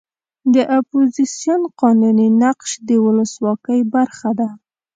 [0.53, 4.49] د اپوزیسیون قانوني نقش د ولسواکۍ برخه ده.